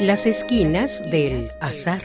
[0.00, 2.00] Las esquinas del azar.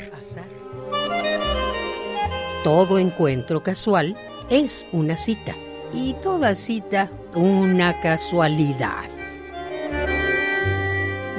[2.64, 4.18] Todo encuentro casual
[4.50, 5.54] es una cita
[5.94, 9.06] y toda cita una casualidad.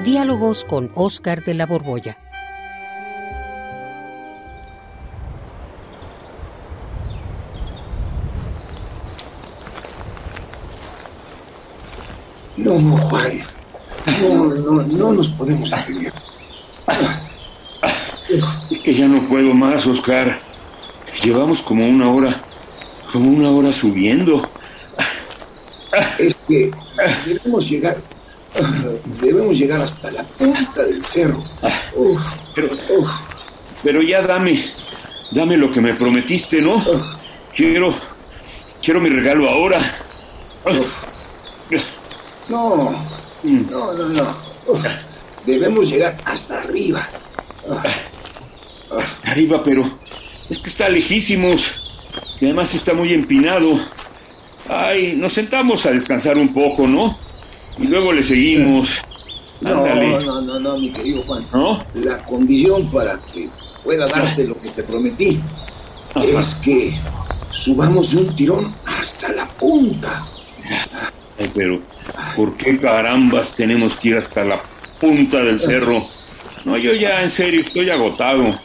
[0.05, 2.19] Diálogos con Oscar de la Borbolla.
[12.57, 13.39] No, Juan.
[14.23, 16.13] No, no, no nos podemos detener.
[18.71, 20.41] Es que ya no puedo más, Oscar.
[21.23, 22.41] Llevamos como una hora,
[23.13, 24.43] como una hora subiendo.
[26.19, 26.71] Es que
[27.25, 27.97] debemos llegar,
[29.21, 31.39] debemos llegar hasta la punta del cerro.
[31.95, 32.21] Uf,
[32.55, 33.09] Pero, uf,
[33.83, 34.65] pero ya dame,
[35.31, 36.83] dame lo que me prometiste, ¿no?
[37.55, 37.95] Quiero,
[38.83, 39.81] quiero mi regalo ahora.
[42.49, 42.91] no,
[43.45, 44.37] no, no, no.
[45.47, 47.07] Debemos llegar hasta arriba.
[49.25, 49.91] Arriba, pero
[50.49, 51.73] es que está lejísimos.
[52.41, 53.79] Y además está muy empinado.
[54.69, 57.19] Ay, nos sentamos a descansar un poco, ¿no?
[57.79, 59.01] Y luego le seguimos.
[59.61, 60.25] No, Ándale.
[60.25, 61.47] no, no, no, mi querido Juan.
[61.53, 61.85] ¿No?
[61.95, 63.49] La condición para que
[63.83, 65.41] pueda darte lo que te prometí
[66.15, 66.25] Ajá.
[66.41, 66.99] es que
[67.53, 70.25] subamos de un tirón hasta la punta.
[71.39, 71.81] Ay, pero,
[72.37, 74.61] ¿por qué carambas tenemos que ir hasta la
[75.05, 76.09] punta del cerro?
[76.65, 78.59] No, yo ya en serio estoy agotado.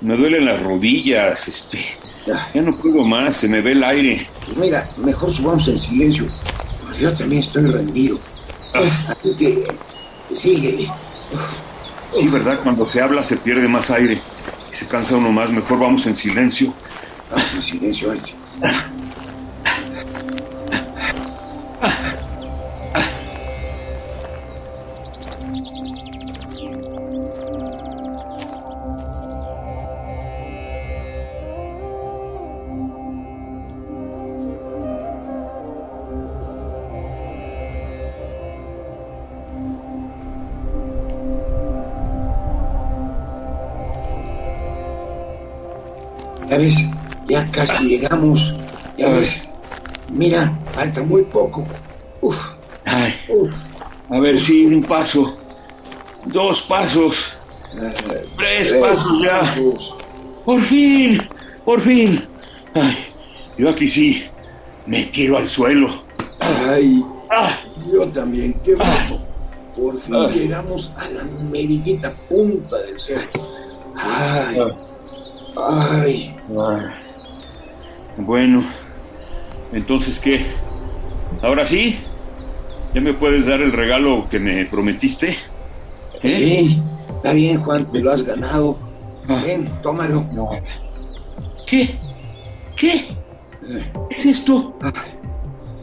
[0.00, 1.78] Me duelen las rodillas, este.
[2.26, 4.26] Ya no puedo más, se me ve el aire.
[4.46, 6.26] Pues mira, mejor subamos en silencio.
[6.82, 8.18] porque Yo también estoy rendido.
[8.74, 8.82] Ah.
[9.08, 9.64] Así que
[10.34, 10.88] síguele.
[12.14, 12.60] Sí, ¿verdad?
[12.62, 14.20] Cuando se habla se pierde más aire
[14.72, 15.50] y se cansa uno más.
[15.50, 16.72] Mejor vamos en silencio.
[17.34, 18.36] Ah, en silencio, Archie.
[46.48, 46.76] Ya ves,
[47.28, 48.54] ya casi llegamos.
[48.98, 49.40] Ya ves.
[50.10, 51.64] Mira, falta muy poco.
[52.20, 52.38] Uf,
[52.84, 53.48] Ay, uf.
[54.10, 55.36] a ver, sí, un paso.
[56.26, 57.32] Dos pasos.
[57.80, 59.40] Eh, Tres pasos ya.
[59.40, 59.94] pasos.
[60.44, 61.20] Por fin,
[61.64, 62.26] por fin.
[62.74, 62.96] Ay,
[63.56, 64.24] yo aquí sí
[64.86, 66.02] me quiero al suelo.
[66.40, 67.02] Ay,
[67.34, 67.56] Ah,
[67.90, 69.22] yo también, qué bueno.
[69.74, 73.30] Por fin llegamos a la meridita punta del cerro.
[73.96, 74.58] Ay,
[75.56, 76.36] ay.
[76.50, 76.84] ay.
[78.16, 78.62] Bueno,
[79.72, 80.46] entonces, ¿qué?
[81.42, 81.98] ¿Ahora sí?
[82.94, 85.30] ¿Ya me puedes dar el regalo que me prometiste?
[86.22, 86.66] ¿Eh?
[86.68, 88.78] Ven, está bien, Juan, te lo has ganado.
[89.28, 89.42] Ah.
[89.44, 90.24] Ven, tómalo.
[91.66, 91.98] ¿Qué?
[92.76, 93.04] ¿Qué?
[94.10, 94.76] ¿Es esto?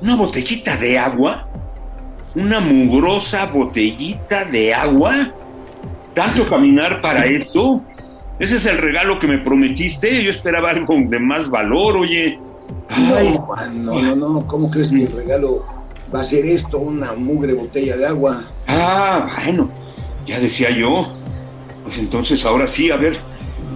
[0.02, 1.48] ¿Una botellita de agua?
[2.36, 5.34] ¿Una mugrosa botellita de agua?
[6.14, 7.82] ¿Tanto caminar para esto?
[8.40, 10.24] ¿Ese es el regalo que me prometiste?
[10.24, 12.40] Yo esperaba algo de más valor, oye.
[12.90, 13.38] Ay,
[13.74, 14.48] No, no, no, no.
[14.48, 15.66] ¿Cómo crees que el regalo
[16.14, 16.80] va a ser esto?
[16.80, 18.44] Una mugre botella de agua.
[18.68, 19.70] Ah, bueno,
[20.26, 21.08] ya decía yo.
[21.84, 23.18] Pues entonces ahora sí, a ver,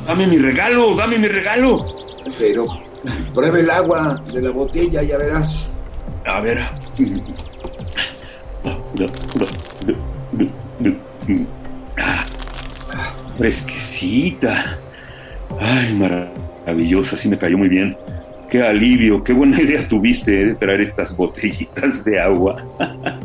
[0.08, 1.84] dame mi regalo, dame mi regalo.
[2.38, 2.66] Pero
[3.34, 5.68] prueba el agua de la botella, ya verás.
[6.26, 6.60] A ver.
[13.38, 14.78] Fresquecita.
[15.60, 17.98] Ay, maravillosa, sí me cayó muy bien.
[18.50, 22.64] Qué alivio, qué buena idea tuviste eh, de traer estas botellitas de agua.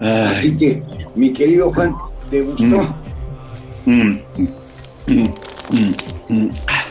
[0.00, 0.82] Así que,
[1.14, 1.94] mi querido Juan,
[2.28, 2.94] ¿te gustó?
[3.86, 4.18] Mm.
[5.06, 5.24] mm,
[6.28, 6.48] mm.
[6.66, 6.84] Ah,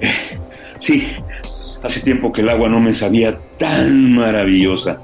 [0.00, 0.38] eh,
[0.78, 1.06] Sí,
[1.82, 5.00] hace tiempo que el agua no me sabía tan maravillosa.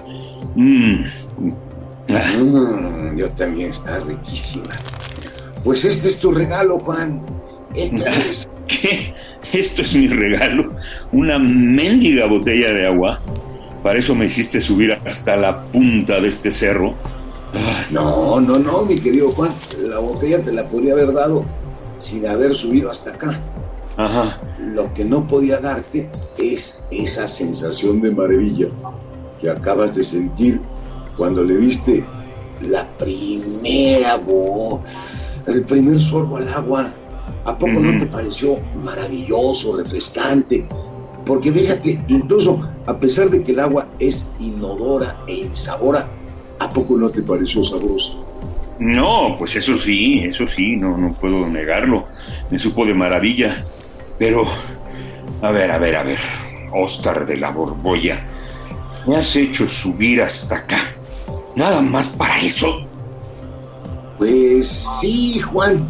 [2.09, 2.33] Ah,
[3.17, 4.71] yo también está riquísima.
[5.64, 7.23] Pues este es tu regalo, Juan.
[7.75, 8.49] Esta es.
[8.69, 9.14] ¿Qué?
[9.53, 10.73] Esto es mi regalo.
[11.12, 13.20] Una mendiga botella de agua.
[13.82, 16.94] Para eso me hiciste subir hasta la punta de este cerro.
[17.53, 19.53] Ay, No, no, no, mi querido Juan.
[19.82, 21.44] La botella te la podría haber dado
[21.99, 23.38] sin haber subido hasta acá.
[23.97, 24.41] Ajá.
[24.58, 26.08] Lo que no podía darte
[26.38, 28.69] es esa sensación de maravilla
[29.41, 30.61] que acabas de sentir
[31.17, 32.05] cuando le diste
[32.62, 34.81] la primera voz,
[35.47, 36.93] el primer sorbo al agua.
[37.44, 40.65] ¿A poco no te pareció maravilloso, refrescante?
[41.25, 46.09] Porque fíjate, incluso a pesar de que el agua es inodora e insabora,
[46.59, 48.25] ¿a poco no te pareció sabroso?
[48.79, 52.06] No, pues eso sí, eso sí, no, no puedo negarlo.
[52.50, 53.65] Me supo de maravilla.
[54.19, 54.44] Pero,
[55.41, 56.19] a ver, a ver, a ver.
[56.73, 58.23] Oscar de la Borbolla,
[59.06, 60.97] me has hecho subir hasta acá.
[61.55, 62.89] ¿Nada más para eso?
[64.23, 64.69] Pues
[65.01, 65.85] sí, Juan.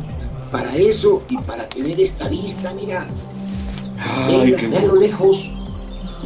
[0.50, 3.06] Para eso y para tener esta vista, mira.
[3.98, 5.50] Ay, qué lo lejos.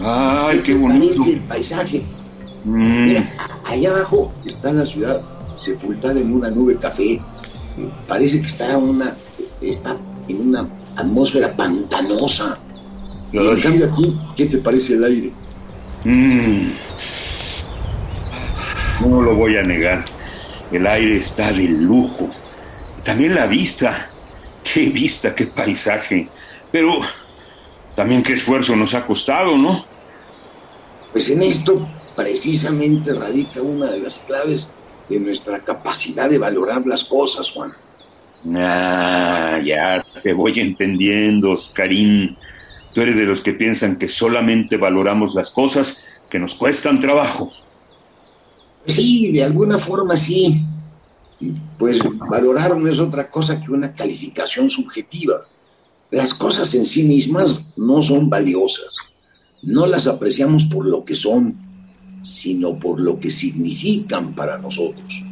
[0.01, 1.25] Ay, qué bonito.
[1.27, 2.05] El paisaje.
[2.65, 3.29] Mm, Mira,
[3.65, 5.21] allá abajo está la ciudad
[5.57, 7.21] sepultada en una nube café.
[8.07, 9.17] Parece que está, una,
[9.61, 9.97] está
[10.29, 12.57] en una atmósfera pantanosa.
[13.33, 15.33] Y en cambio aquí, ¿qué te parece el aire?
[16.05, 16.71] mm.
[19.01, 20.05] No lo voy a negar.
[20.73, 22.31] El aire está de lujo.
[23.05, 24.11] También la vista.
[24.65, 26.29] Qué vista, qué paisaje.
[26.73, 27.01] Pero
[27.95, 29.85] también qué esfuerzo nos ha costado, ¿no?
[31.13, 34.69] Pues en esto precisamente radica una de las claves
[35.09, 37.73] de nuestra capacidad de valorar las cosas, Juan.
[38.55, 42.37] Ah, ya te voy entendiendo, Oscarín.
[42.93, 47.53] Tú eres de los que piensan que solamente valoramos las cosas que nos cuestan trabajo.
[48.87, 50.63] Sí, de alguna forma sí.
[51.79, 52.01] Pues
[52.31, 55.47] valorar no es otra cosa que una calificación subjetiva.
[56.11, 58.97] Las cosas en sí mismas no son valiosas.
[59.63, 61.57] No las apreciamos por lo que son,
[62.23, 65.25] sino por lo que significan para nosotros.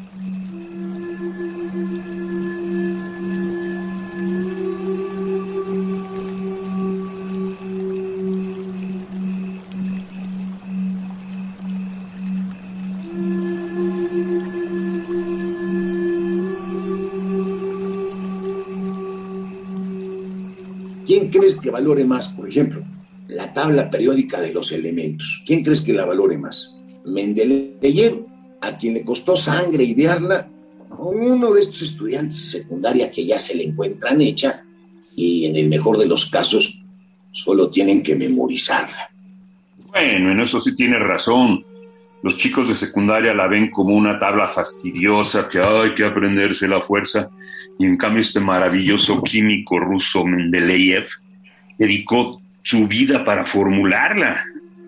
[21.06, 22.83] ¿Quién crees que valore más, por ejemplo,
[23.29, 25.43] la tabla periódica de los elementos?
[25.47, 26.75] ¿Quién crees que la valore más?
[27.05, 28.25] ¿Mendeleev,
[28.61, 30.49] a quien le costó sangre idearla,
[30.97, 34.65] o uno de estos estudiantes de secundaria que ya se le encuentran hecha
[35.17, 36.81] y en el mejor de los casos
[37.33, 39.11] solo tienen que memorizarla?
[39.89, 41.65] Bueno, en eso sí tienes razón.
[42.25, 46.81] Los chicos de secundaria la ven como una tabla fastidiosa que hay que aprenderse la
[46.81, 47.29] fuerza.
[47.79, 51.05] Y en cambio este maravilloso químico ruso Mendeleev
[51.79, 54.43] dedicó su vida para formularla.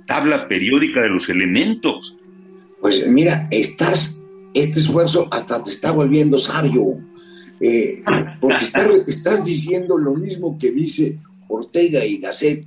[0.06, 2.16] Tabla periódica de los elementos.
[2.80, 4.16] Pues mira, estás,
[4.54, 6.98] este esfuerzo hasta te está volviendo sabio,
[7.60, 8.02] eh,
[8.40, 11.18] porque está- estás diciendo lo mismo que dice
[11.48, 12.66] Ortega y Gasset eh,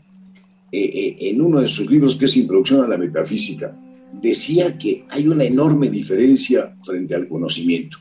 [0.72, 3.74] eh, en uno de sus libros que es Introducción a la Metafísica.
[4.14, 7.98] Decía que hay una enorme diferencia frente al conocimiento.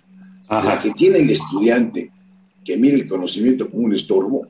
[0.48, 2.10] La que tiene el estudiante,
[2.64, 4.46] que mira el conocimiento como un estorbo,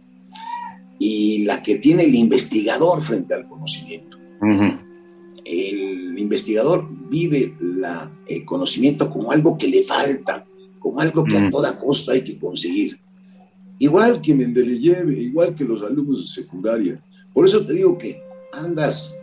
[0.99, 4.17] y la que tiene el investigador frente al conocimiento
[5.45, 10.45] el investigador vive la- el conocimiento como algo que le falta,
[10.79, 11.51] como algo que a Mm.
[11.51, 12.99] toda costa hay que conseguir.
[13.79, 17.03] Igual que Mendeleev, igual que los alumnos de secundaria.
[17.33, 18.21] Por eso te digo que
[18.53, 19.15] andas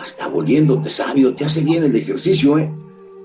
[0.00, 2.70] hasta volviéndote sabio, te hace bien el ejercicio, ¿eh?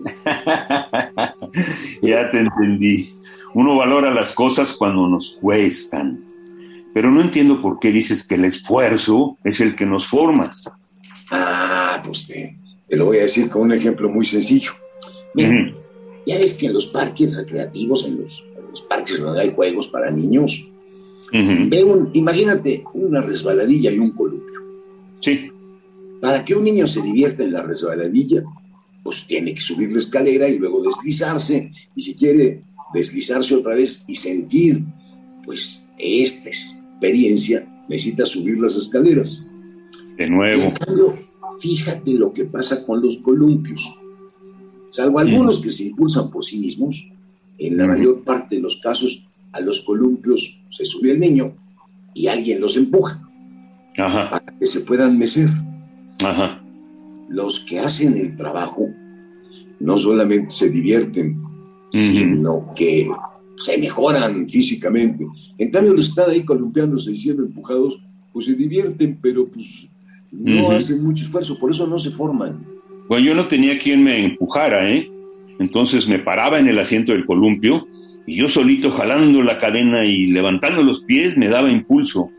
[2.02, 3.10] ya te entendí.
[3.54, 6.24] Uno valora las cosas cuando nos cuestan.
[6.94, 10.56] Pero no entiendo por qué dices que el esfuerzo es el que nos forma.
[11.32, 14.72] Ah, pues te, te lo voy a decir con un ejemplo muy sencillo.
[15.34, 15.74] Mira,
[16.26, 19.88] ya ves que en los parques recreativos, en los, en los parques donde hay juegos
[19.88, 20.68] para niños,
[21.32, 21.70] Ujú.
[21.70, 24.62] ve un, imagínate una resbaladilla y un columpio.
[25.22, 25.50] Sí.
[26.24, 28.46] Para que un niño se divierta en la resbaladilla,
[29.04, 31.70] pues tiene que subir la escalera y luego deslizarse.
[31.98, 32.64] Y si quiere
[32.94, 34.86] deslizarse otra vez y sentir,
[35.44, 39.46] pues, esta experiencia, necesita subir las escaleras.
[40.18, 40.72] De nuevo.
[40.86, 41.14] cambio,
[41.60, 43.94] fíjate lo que pasa con los columpios.
[44.92, 47.06] Salvo algunos que se impulsan por sí mismos,
[47.58, 51.54] en la mayor parte de los casos, a los columpios se sube el niño
[52.14, 53.30] y alguien los empuja
[53.98, 55.50] Ajá, para que se puedan mecer.
[56.24, 56.64] Ajá.
[57.30, 58.90] los que hacen el trabajo
[59.80, 61.42] no solamente se divierten,
[61.92, 63.10] sino que
[63.58, 65.26] se mejoran físicamente.
[65.58, 68.00] En cambio, los que están ahí columpiándose y siendo empujados,
[68.32, 69.88] pues se divierten, pero pues
[70.32, 72.66] no hacen mucho esfuerzo, por eso no se forman.
[73.08, 75.10] Bueno, yo no tenía quien me empujara, ¿eh?
[75.60, 77.88] Entonces me paraba en el asiento del columpio
[78.26, 82.30] y yo solito jalando la cadena y levantando los pies me daba impulso.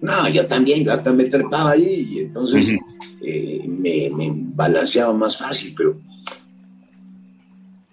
[0.00, 2.76] No, yo también, hasta me trepaba ahí y entonces.
[3.22, 6.00] Eh, me, me balanceaba más fácil, pero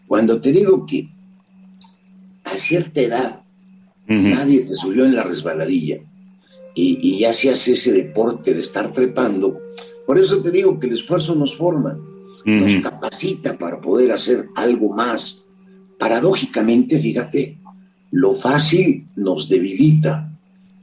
[0.08, 1.10] cuando te digo que
[2.44, 3.42] a cierta edad
[4.08, 6.00] nadie te subió en la resbaladilla
[6.76, 9.60] y, y ya se hace ese deporte de estar trepando.
[10.06, 11.98] Por eso te digo que el esfuerzo nos forma,
[12.46, 15.44] nos capacita para poder hacer algo más,
[15.98, 17.58] paradójicamente, fíjate,
[18.12, 20.32] lo fácil nos debilita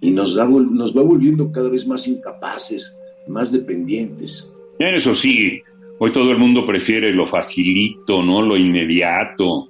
[0.00, 2.92] y nos, nos va volviendo cada vez más incapaces,
[3.29, 4.50] más dependientes.
[4.79, 5.61] Eso sí,
[5.99, 8.43] hoy todo el mundo prefiere lo facilito, ¿no?
[8.43, 9.69] Lo inmediato.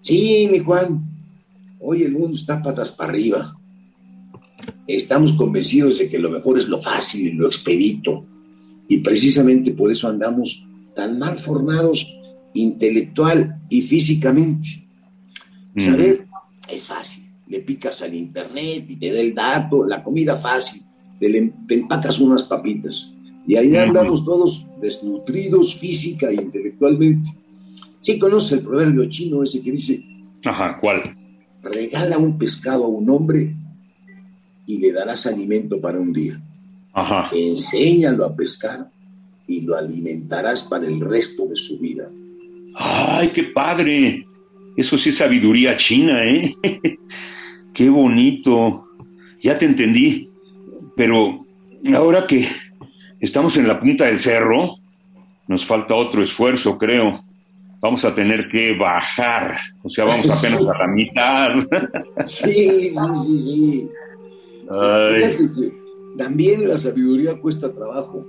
[0.00, 1.00] Sí, mi Juan,
[1.80, 3.56] hoy el mundo está patas para arriba.
[4.86, 8.24] Estamos convencidos de que lo mejor es lo fácil y lo expedito.
[8.88, 12.14] Y precisamente por eso andamos tan mal formados
[12.52, 14.86] intelectual y físicamente.
[15.76, 16.26] Saber
[16.68, 17.24] es fácil.
[17.48, 20.82] Le picas al internet y te da el dato, la comida fácil.
[21.18, 23.10] Te, empacas unas papitas.
[23.46, 27.28] Y ahí andamos todos desnutridos física e intelectualmente.
[28.00, 30.04] Sí conoces el proverbio chino ese que dice...
[30.44, 31.16] Ajá, ¿cuál?
[31.62, 33.54] Regala un pescado a un hombre
[34.66, 36.40] y le darás alimento para un día.
[36.92, 37.30] Ajá.
[37.32, 38.90] Enséñalo a pescar
[39.46, 42.10] y lo alimentarás para el resto de su vida.
[42.74, 44.26] ¡Ay, qué padre!
[44.76, 46.52] Eso sí es sabiduría china, ¿eh?
[47.72, 48.88] qué bonito.
[49.42, 50.28] Ya te entendí.
[50.96, 51.44] Pero
[51.94, 52.46] ahora que
[53.20, 54.76] estamos en la punta del cerro,
[55.46, 57.22] nos falta otro esfuerzo, creo.
[57.80, 59.58] Vamos a tener que bajar.
[59.82, 61.48] O sea, vamos apenas a la mitad.
[62.26, 62.94] sí, sí,
[63.26, 63.88] sí, sí.
[64.62, 65.84] Fíjate que
[66.16, 68.26] también la sabiduría cuesta trabajo.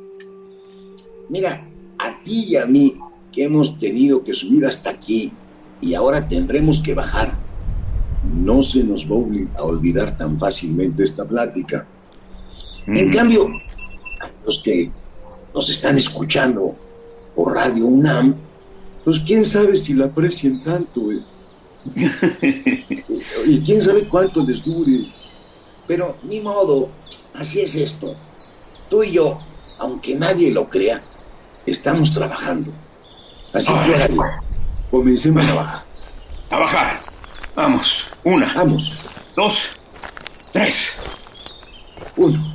[1.29, 1.65] Mira,
[1.97, 2.95] a ti y a mí,
[3.31, 5.31] que hemos tenido que subir hasta aquí
[5.81, 7.37] y ahora tendremos que bajar,
[8.33, 9.15] no se nos va
[9.57, 11.87] a olvidar tan fácilmente esta plática.
[12.87, 13.47] En cambio,
[14.45, 14.91] los que
[15.53, 16.75] nos están escuchando
[17.35, 18.35] por Radio UNAM,
[19.03, 21.21] pues quién sabe si la aprecien tanto, eh?
[23.45, 25.07] y quién sabe cuánto les dure.
[25.87, 26.89] Pero ni modo,
[27.33, 28.15] así es esto.
[28.89, 29.39] Tú y yo,
[29.77, 31.01] aunque nadie lo crea,
[31.65, 32.71] estamos trabajando.
[33.53, 34.17] Así que
[34.91, 35.83] comencemos a bajar.
[36.49, 36.99] A bajar.
[37.55, 38.05] Vamos.
[38.23, 38.53] Una.
[38.53, 38.93] Vamos.
[39.35, 39.69] Dos.
[40.51, 40.93] Tres.
[42.17, 42.54] Uno.